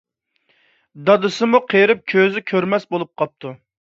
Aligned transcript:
دادىسىمۇ 1.09 1.59
قېرىپ 1.73 2.01
كۆزى 2.13 2.43
كۆرمەس 2.53 2.89
بولۇپ 2.95 3.13
قاپتۇ. 3.23 3.53